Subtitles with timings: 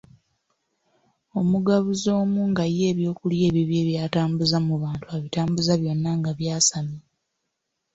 [1.39, 6.99] Omugabuzi omu nga ye eby'okulya ebibye by'atambuza mu bantu abitambuza byonna nga byasamye.